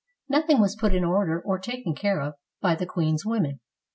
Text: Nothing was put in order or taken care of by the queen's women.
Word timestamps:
Nothing 0.27 0.59
was 0.59 0.75
put 0.75 0.95
in 0.95 1.03
order 1.03 1.39
or 1.39 1.59
taken 1.59 1.93
care 1.93 2.21
of 2.21 2.33
by 2.59 2.73
the 2.73 2.87
queen's 2.87 3.23
women. 3.23 3.59